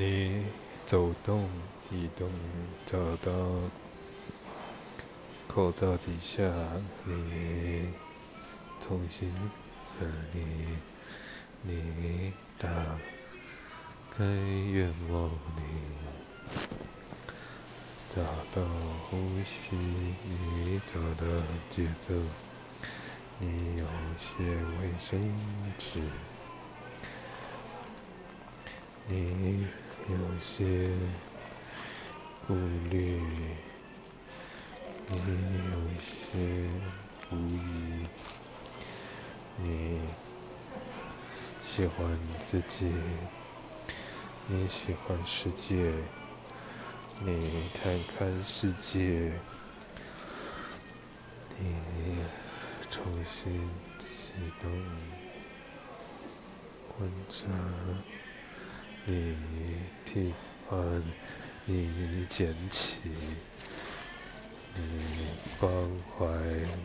[0.00, 0.46] 你
[0.86, 1.46] 走动、
[1.90, 2.26] 移动，
[2.86, 3.30] 找到
[5.46, 6.42] 口罩底下，
[7.04, 7.84] 你
[8.80, 9.30] 重新
[9.98, 10.42] 和你，
[11.60, 12.66] 你打
[14.16, 15.62] 开愿望，你
[18.08, 18.22] 找
[18.54, 18.66] 到
[19.10, 21.26] 呼吸，你找到
[21.68, 22.14] 节奏，
[23.38, 23.84] 你有
[24.18, 24.46] 些
[24.80, 25.20] 卫生
[25.78, 26.00] 纸，
[29.06, 29.66] 你。
[30.10, 30.90] 有些
[32.44, 32.54] 顾
[32.90, 33.20] 虑，
[35.08, 35.14] 你
[35.70, 36.34] 有些
[37.30, 37.54] 无疑，
[39.58, 40.00] 你
[41.64, 42.92] 喜欢你自己，
[44.48, 45.92] 你喜欢世界，
[47.24, 49.32] 你看看世界，
[51.56, 51.64] 你
[52.90, 53.70] 重新
[54.00, 54.68] 启动
[56.98, 57.46] 观察。
[59.06, 59.34] 你
[60.04, 60.32] 替
[60.68, 61.02] 换，
[61.64, 62.98] 你捡起，
[64.74, 64.82] 你
[65.58, 65.72] 关
[66.18, 66.26] 怀，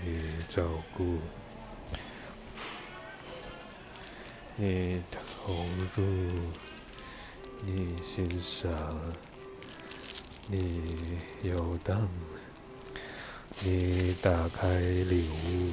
[0.03, 0.63] 你照
[0.95, 1.19] 顾，
[4.55, 5.53] 你投
[5.95, 6.29] 入，
[7.61, 8.71] 你欣赏，
[10.47, 12.07] 你游荡，
[13.59, 15.71] 你打开礼物，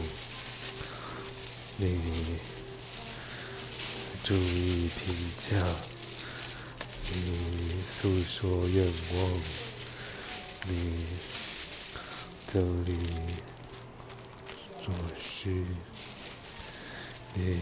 [1.77, 2.00] 你
[4.24, 5.91] 注意评价。
[7.14, 9.42] 你诉说愿望，
[10.66, 11.05] 你
[12.50, 12.96] 这里
[14.82, 15.50] 做事，
[17.34, 17.60] 你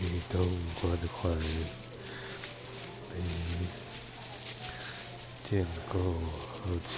[0.00, 0.34] 移动
[0.80, 1.28] 关怀，
[3.16, 3.20] 你
[5.50, 6.94] 建构好奇，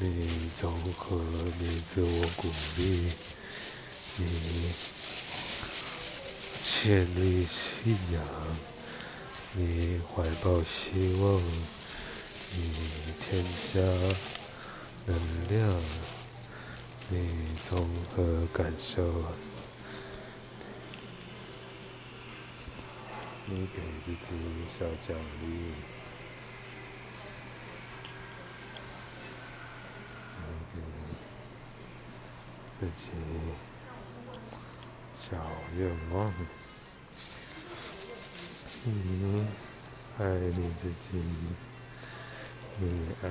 [0.00, 1.20] 你综合，
[1.58, 3.10] 你自我鼓励，
[4.18, 4.93] 你。
[6.84, 8.22] 建立信仰，
[9.54, 11.42] 你怀抱希望，
[12.52, 12.60] 你
[13.22, 13.80] 添加
[15.06, 15.16] 能
[15.48, 15.82] 量，
[17.08, 19.02] 你综合感受，
[23.46, 23.80] 你给
[24.20, 24.36] 自己
[24.78, 25.72] 小奖励，
[32.78, 33.12] 给自己
[35.18, 35.34] 小
[35.78, 36.30] 愿望。
[38.86, 39.46] 你
[40.18, 41.16] 爱你自己，
[42.76, 42.84] 你
[43.22, 43.28] 爱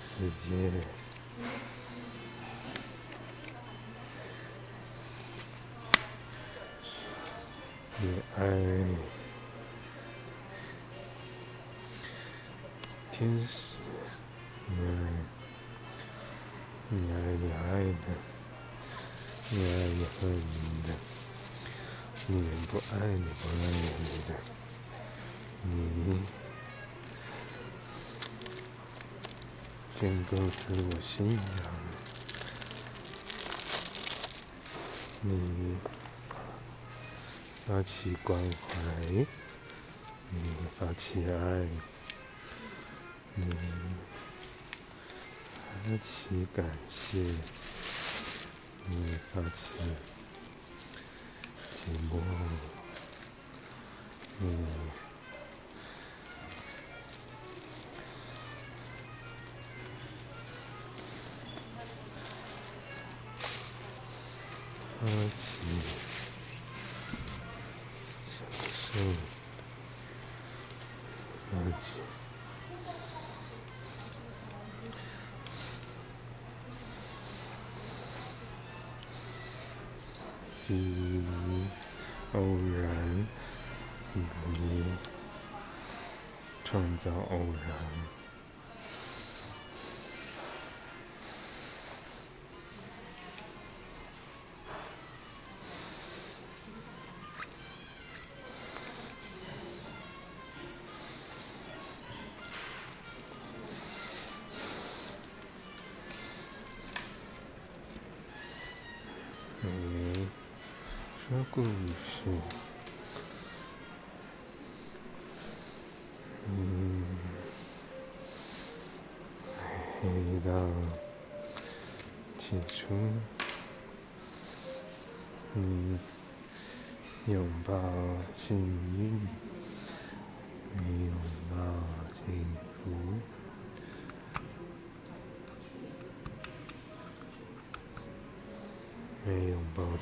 [0.00, 0.72] 世界，
[7.98, 8.02] 你
[8.38, 8.40] 爱
[13.12, 13.74] 天使，
[14.70, 14.88] 你爱
[16.88, 18.08] 你爱你爱的，
[19.50, 20.18] 你爱你恨
[20.86, 20.88] 的，
[22.28, 22.32] 你
[22.68, 24.57] 不爱你不爱你的。
[25.64, 26.20] 你
[30.00, 31.38] 建构自我信仰，
[35.22, 35.76] 你
[37.66, 38.76] 发起关怀，
[40.30, 40.38] 你
[40.78, 41.66] 发起爱，
[43.34, 43.44] 你
[45.74, 47.18] 发起感谢，
[48.86, 49.82] 你发起
[51.72, 51.76] 寂
[52.08, 52.20] 寞，
[54.38, 54.97] 你。
[65.00, 65.14] 开启，
[68.28, 68.98] 享受，
[71.50, 71.82] 开启，
[80.64, 80.68] 自
[82.32, 83.26] 偶然，
[84.14, 84.18] 你
[86.64, 88.17] 创造偶然。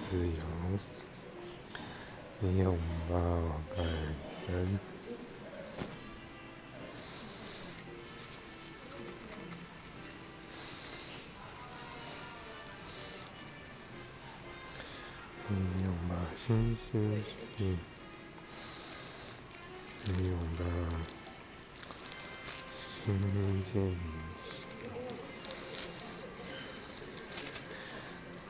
[0.08, 0.32] 自由，
[2.48, 3.14] 拥抱
[3.74, 3.84] 感
[4.48, 4.78] 恩，
[15.82, 16.88] 拥抱新鲜
[17.58, 17.60] 事，
[20.22, 20.24] 拥
[20.56, 20.62] 抱
[22.80, 22.94] 新
[23.64, 23.74] 见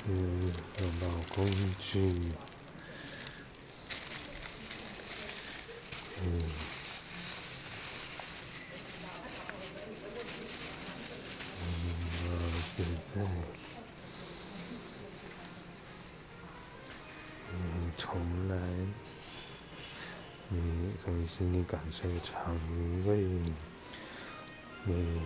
[0.06, 1.44] 识，拥抱工
[1.80, 1.98] 具。
[6.22, 6.24] 嗯，
[12.76, 13.20] 现在，
[17.52, 18.08] 嗯，重
[18.48, 18.56] 来，
[20.48, 20.56] 你
[21.02, 22.54] 从心里感受肠
[23.06, 23.24] 胃，
[24.86, 25.20] 嗯，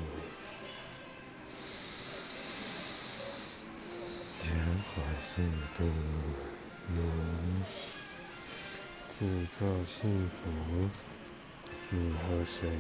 [5.21, 5.43] 果是
[5.77, 5.91] 的，
[6.89, 7.63] 嗯。
[9.19, 9.27] 制
[9.59, 10.89] 作幸福，
[11.91, 12.71] 你和谁？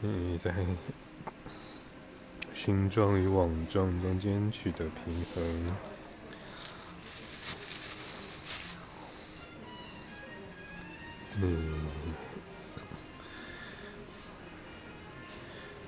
[0.00, 0.54] 你在
[2.66, 5.76] 形状与网状中间取得平衡。
[11.40, 11.80] 嗯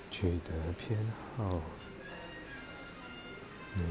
[0.08, 0.96] 取得偏
[1.36, 1.60] 好，
[3.74, 3.82] 你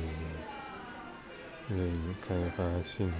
[1.68, 3.16] 愿意开发幸福，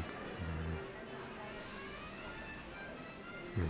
[3.56, 3.64] 你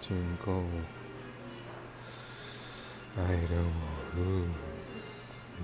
[0.00, 0.60] 经过
[3.16, 3.72] 爱的网
[4.16, 4.20] 络，
[5.58, 5.62] 你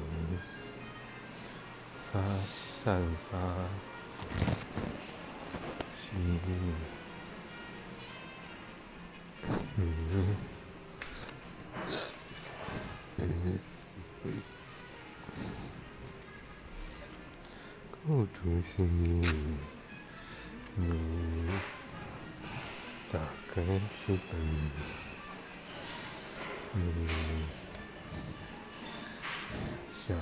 [2.13, 3.39] 发散发。
[6.13, 6.15] 嗯
[6.47, 6.49] 嗯
[9.79, 9.99] 嗯
[18.07, 18.79] 构筑性，
[20.77, 20.85] 你
[23.13, 23.19] 打
[23.53, 23.55] 开
[24.07, 24.33] 书本，
[26.73, 26.81] 你
[29.93, 30.17] 想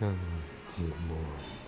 [0.00, 0.08] 像
[0.74, 1.58] 寂寞。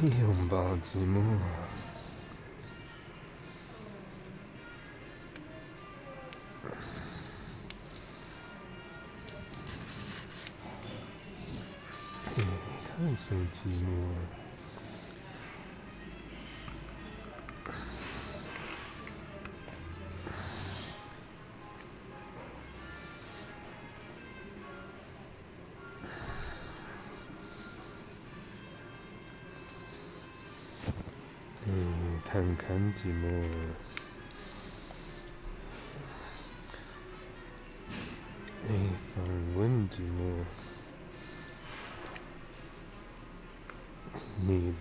[0.00, 1.22] 拥抱寂寞，
[12.98, 13.86] 探索寂寞。
[32.24, 33.87] 看看寂寞，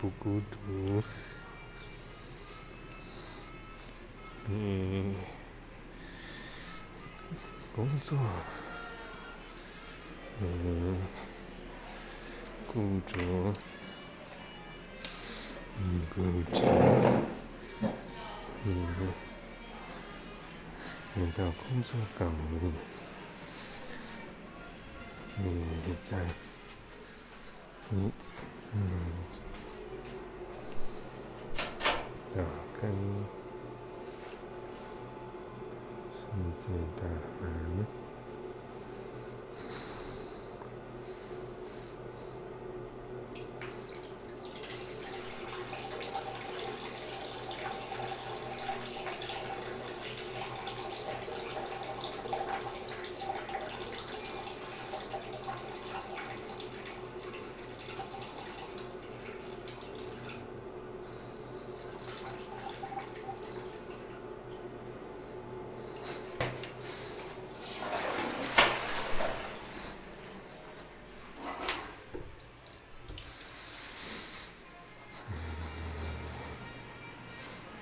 [0.08, 0.58] 不孤独，
[4.48, 5.14] 你
[7.76, 8.18] 工作，
[10.40, 10.96] 你
[12.72, 13.54] 固着，
[15.78, 15.84] 你
[16.16, 16.16] 固
[16.54, 16.62] 执。
[18.64, 19.12] 嗯，
[21.16, 22.72] 回到工作岗位，
[25.44, 25.44] 你
[26.10, 26.18] 在，
[27.90, 28.10] 你，
[28.74, 28.78] 嗯，
[32.38, 32.44] 打
[32.80, 32.88] 开
[36.14, 36.22] 世
[36.60, 37.02] 界大
[37.42, 38.07] 门。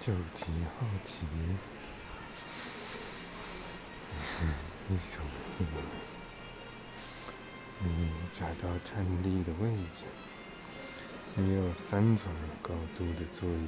[0.06, 0.44] 手极
[0.78, 1.26] 好奇，
[4.88, 5.20] 一走
[5.58, 5.66] 进，
[7.80, 10.06] 你找到站立的位置，
[11.34, 12.32] 你有三种
[12.62, 13.68] 高度的座椅，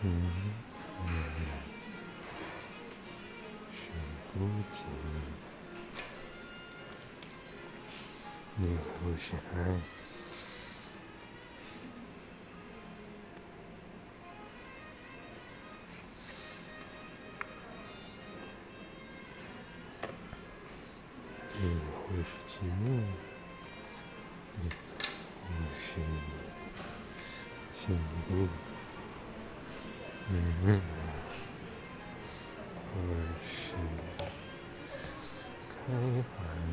[0.00, 0.32] 嗯，
[3.70, 3.92] 是
[4.34, 4.82] 孤寂，
[8.56, 9.56] 你不是爱。
[27.84, 27.96] 幸
[28.30, 28.48] 运，
[30.28, 30.80] 你命运
[32.78, 32.92] 何
[35.68, 35.90] 开
[36.22, 36.71] 怀？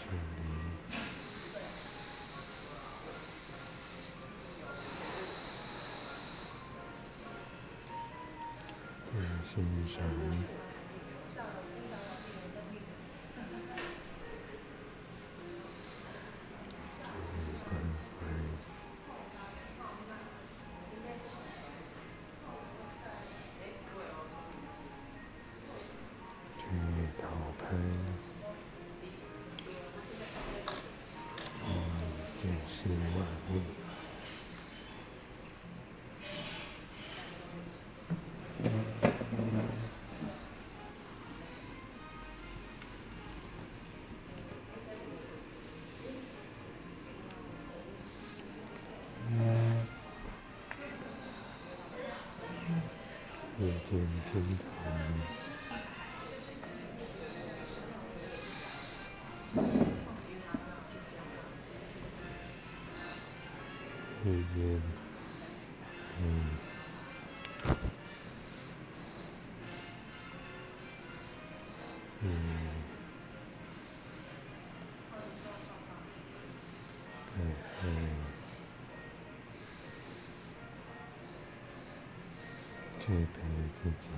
[0.00, 0.40] 求你，
[9.12, 10.59] 关心于什么？
[53.60, 55.59] 예, 예, 예.
[83.82, 84.08] 自己。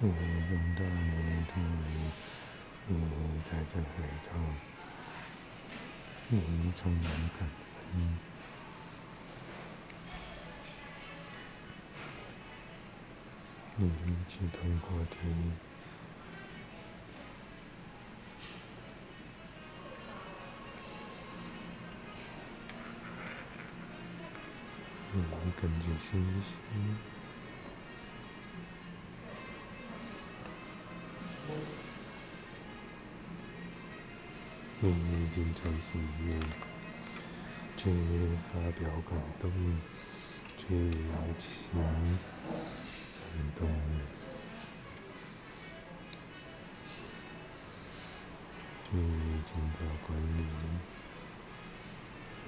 [0.00, 0.06] 泥
[1.48, 1.62] 土里，
[2.86, 2.94] 你
[3.50, 3.84] 再次回
[4.30, 4.38] 头，
[6.28, 7.02] 你充满
[7.36, 7.48] 感
[7.94, 7.96] 恩，
[13.76, 15.16] 你一起通过题。
[25.12, 25.18] 你
[25.60, 27.17] 根据信息。
[34.80, 36.38] 你已经从心里
[37.76, 37.90] 去
[38.46, 39.50] 发表感动，
[40.56, 40.62] 去
[41.10, 41.82] 邀请感
[43.56, 43.60] 动，
[48.84, 48.90] 去
[49.44, 50.40] 建造管理，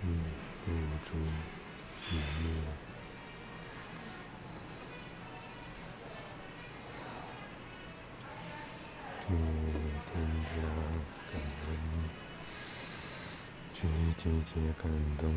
[0.01, 0.03] 去
[0.65, 0.67] 付
[1.05, 1.09] 出
[1.99, 2.47] 喜悦，
[14.23, 15.33] 去季节感动，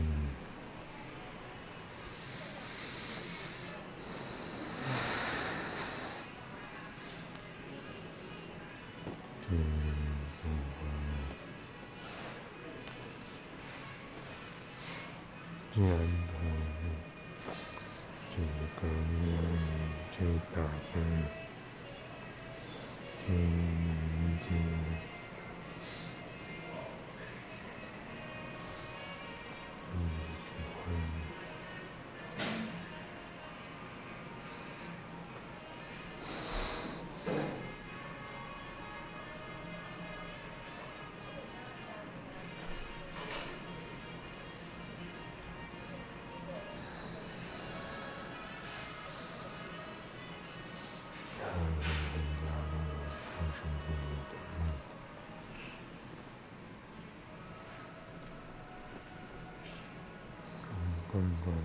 [61.13, 61.55] 关关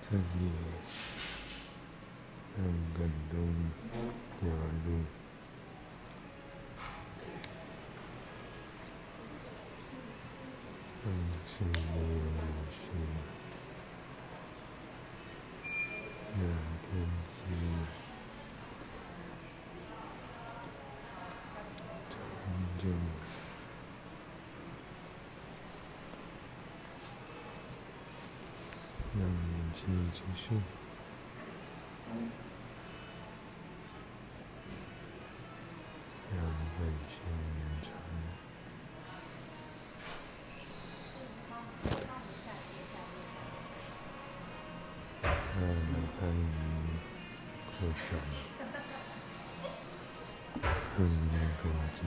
[0.00, 0.40] 在你
[2.56, 2.58] 让
[2.96, 2.98] 感
[3.32, 3.34] 动
[4.40, 4.42] 加
[4.86, 4.88] 入，
[11.02, 11.06] 让
[11.48, 12.22] 心里有
[12.70, 12.78] 许
[16.30, 16.40] 让
[16.82, 16.88] 天
[17.32, 17.36] 气
[22.08, 22.14] 成
[22.78, 22.82] 就。
[22.86, 23.25] 让
[29.84, 30.54] 年轻继续，
[36.32, 37.14] 让万象
[37.52, 37.86] 延长，
[45.22, 45.60] 让
[46.18, 46.40] 欢愉
[47.78, 48.08] 扩展，
[50.96, 50.98] 更
[51.30, 52.00] 加更急。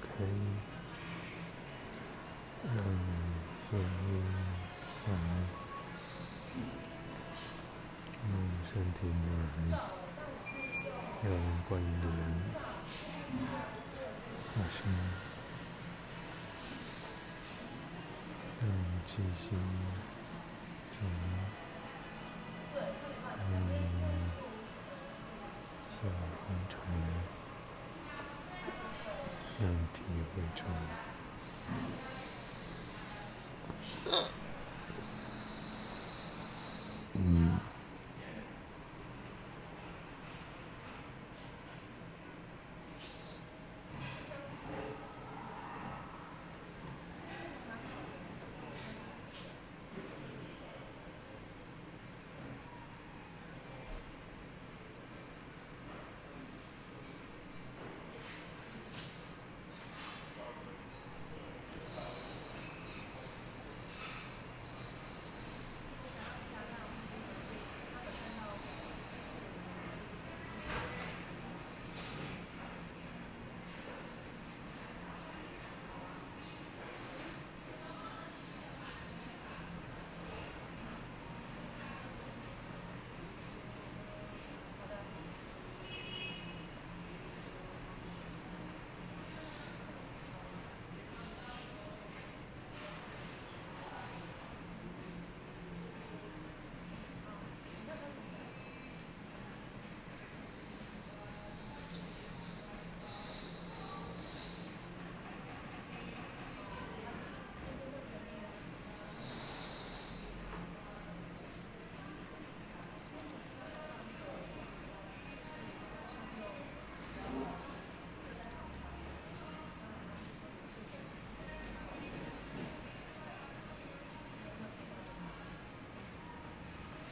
[0.00, 0.06] 开，
[2.64, 2.76] 让
[3.70, 4.22] 声音
[5.04, 5.04] 传，
[8.22, 8.32] 让
[8.64, 9.78] 身体暖，
[11.22, 11.26] 让
[11.68, 12.04] 关联
[14.32, 14.76] 发生，
[18.60, 18.62] 让
[19.04, 19.44] 气息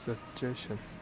[0.05, 1.02] suggestion.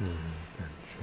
[0.00, 0.06] 你
[0.56, 1.00] 感受。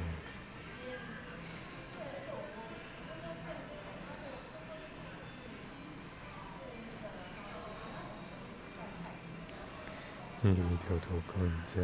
[10.41, 11.81] 你跳脱框架，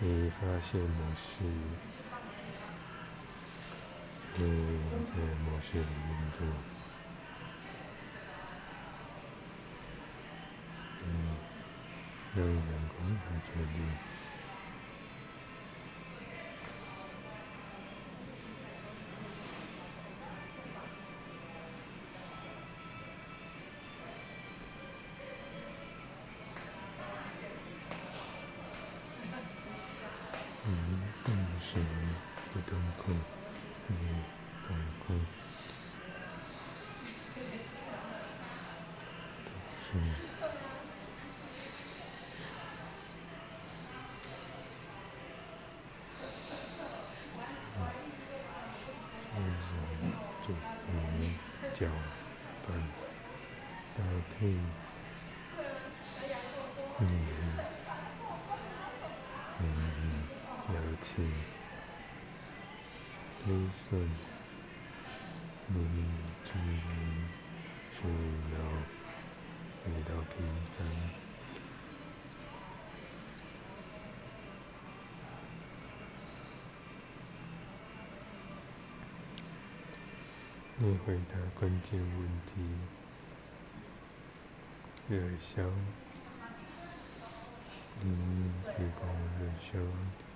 [0.00, 1.44] 你发现模式，
[4.34, 4.40] 你
[5.04, 5.12] 在
[5.44, 6.38] 模式里运作，
[11.04, 11.06] 嗯，
[12.34, 12.56] 让阳
[12.96, 14.17] 光来照你。
[51.78, 51.86] 脚
[52.66, 52.76] 板
[53.96, 54.02] 搭
[54.34, 54.46] 配，
[56.98, 57.02] 嗯
[59.60, 59.62] 嗯，
[60.74, 61.24] 邀请，
[63.46, 63.96] 绿色，
[65.68, 65.76] 你
[80.80, 82.62] 你回答关键问题，
[85.08, 85.64] 热销，
[88.00, 89.08] 你提供
[89.40, 90.27] 热销。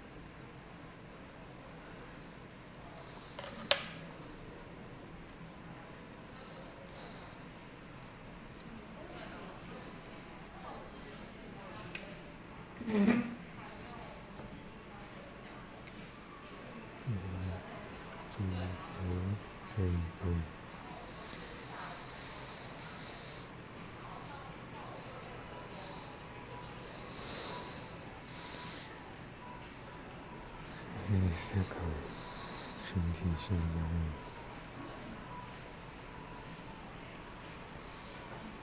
[33.53, 33.81] 身体是压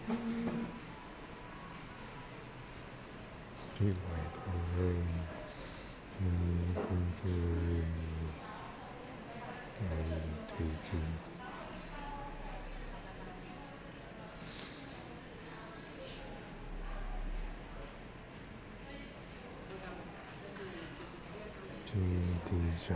[0.07, 0.17] 力，
[3.77, 3.93] 最外
[4.33, 4.37] 部
[4.75, 4.79] 的
[6.17, 6.21] 你
[6.73, 6.81] 控
[7.15, 7.21] 制
[9.81, 9.85] 来
[10.47, 10.51] 推
[10.83, 10.89] 进，
[21.85, 21.91] 最。
[22.45, 22.89] 地上，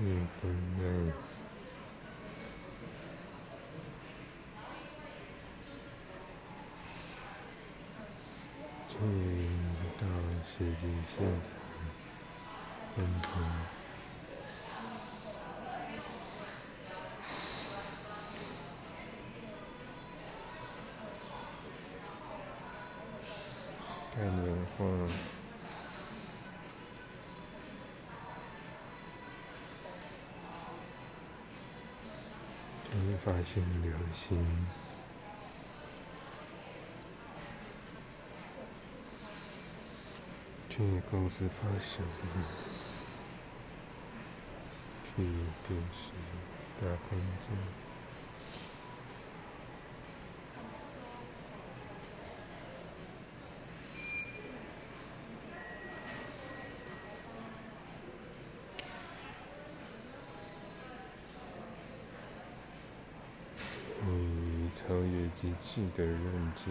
[0.00, 0.04] 一
[0.40, 1.12] 分内，
[8.88, 8.94] 去
[9.98, 10.06] 到
[10.46, 11.50] 实际现场，
[12.94, 13.26] 分钟。
[24.14, 24.78] 看年画，
[33.42, 34.66] 现流星。
[40.68, 40.76] 这
[41.10, 42.04] 公司发生，
[45.04, 45.22] 去
[45.66, 46.12] 电视
[46.80, 47.48] 大环境。
[47.56, 47.87] 超
[65.12, 66.70] 越机器的认知，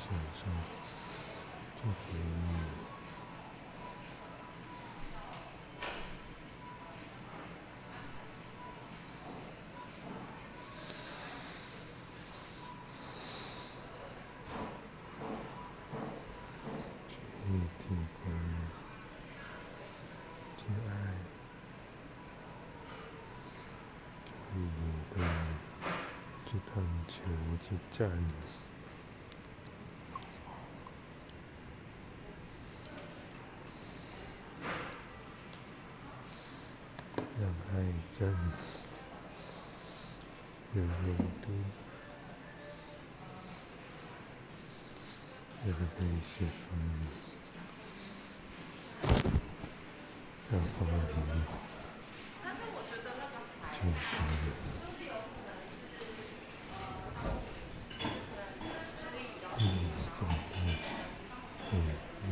[0.00, 0.48] 你想说，
[1.76, 2.20] 这回忆。
[27.08, 27.16] 求
[27.60, 28.08] 之战，
[37.40, 37.42] 让
[38.20, 38.30] 爱战
[40.74, 41.48] 有温度，
[45.64, 46.68] 也可以释放，
[50.52, 51.10] 让花语
[53.72, 53.98] 就是。
[59.62, 59.64] 嗯，
[60.12, 60.62] 嗯，
[61.72, 61.74] 嗯，
[62.28, 62.30] 嗯。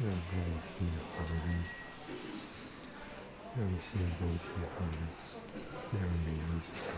[0.00, 0.86] 让空气
[1.16, 1.18] 航，
[3.56, 4.44] 让心不起
[4.76, 4.78] 航，
[5.92, 6.28] 让灵
[6.60, 6.88] 起航，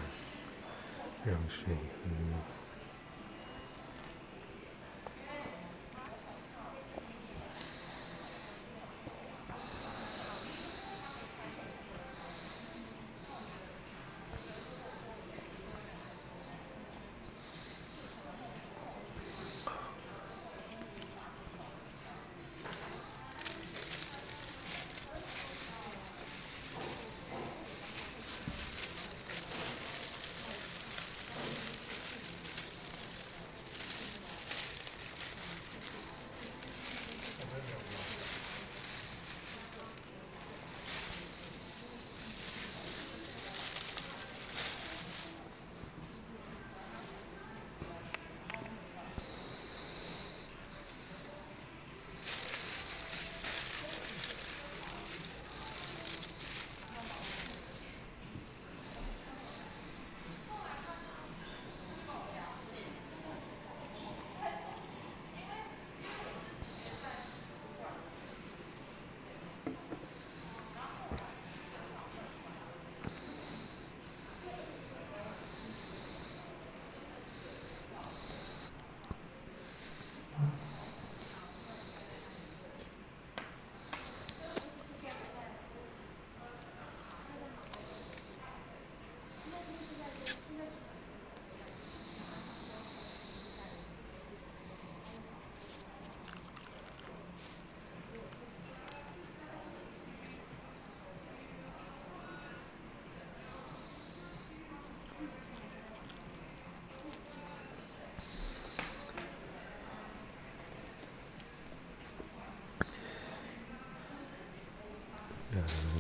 [1.25, 1.59] 让水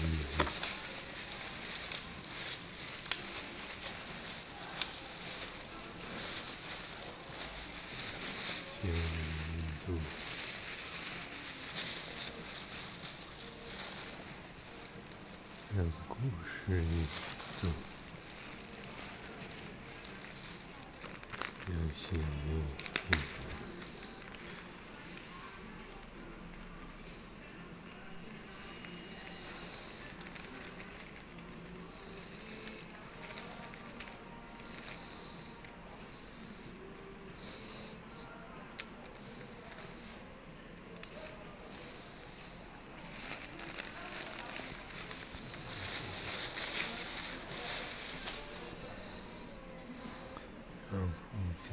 [15.76, 16.82] 让故事
[17.61, 17.68] 走，
[21.68, 22.63] 让心灵。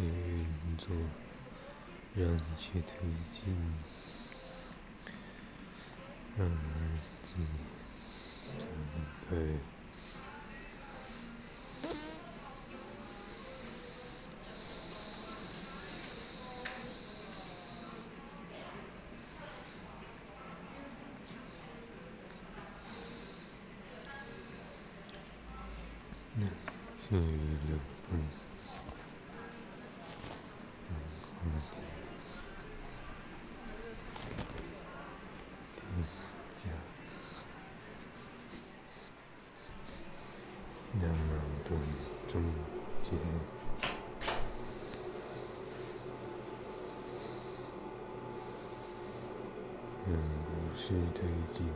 [0.01, 0.89] 运作，
[2.23, 2.89] 让其推
[3.33, 3.43] 进，
[6.39, 6.49] 让
[7.21, 8.63] 自己准
[9.29, 9.59] 备。
[26.35, 27.19] 那下一
[27.69, 27.71] 个，
[28.13, 28.15] 嗯。
[41.01, 41.19] 两人
[41.65, 41.71] 中
[42.29, 42.33] 中
[43.03, 43.11] 间，
[50.07, 50.11] 嗯，
[50.93, 51.25] 是推
[51.57, 51.67] 进，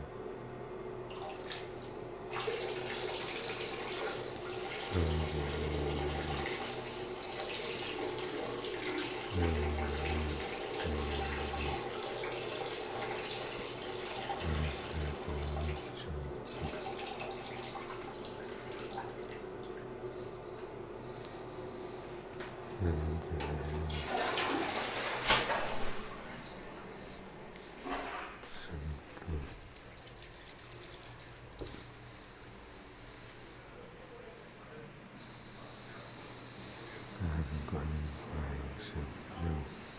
[37.19, 39.96] I haven't got any information.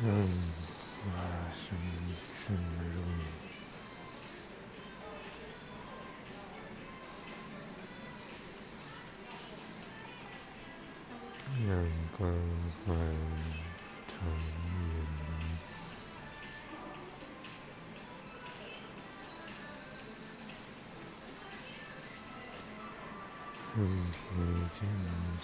[0.00, 0.06] 怀生命。
[0.06, 1.10] 让花
[1.52, 1.66] 生
[2.46, 2.54] 深
[2.94, 3.02] 入，
[11.66, 11.70] 让
[12.16, 12.18] 光
[12.86, 12.86] 环
[14.06, 14.14] 长
[14.78, 14.80] 远，
[23.74, 23.74] 身
[24.12, 24.16] 体
[24.78, 24.80] 坚
[25.40, 25.42] 强。